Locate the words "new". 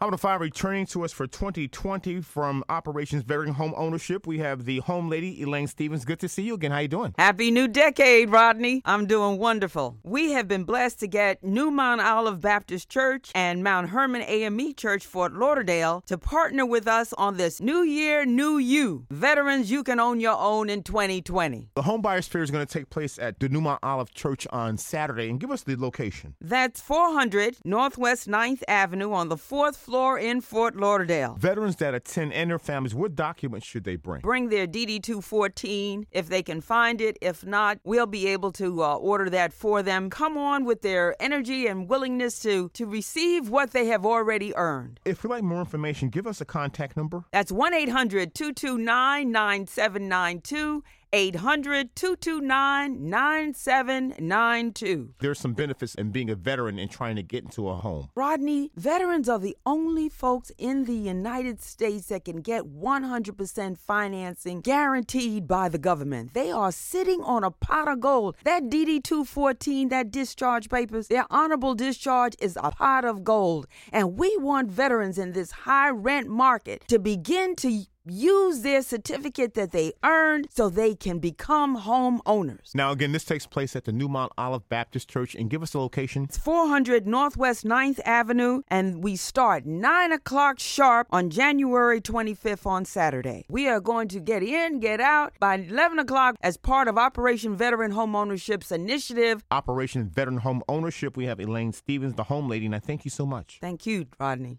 7.52-7.68, 11.44-11.70, 17.60-17.84, 18.26-18.58, 23.48-23.60, 83.92-84.08